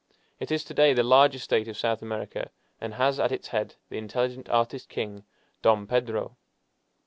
[0.39, 3.75] It is to day the largest state of South America, and has at its head
[3.89, 5.25] the intelligent artist king
[5.61, 6.37] Dom Pedro.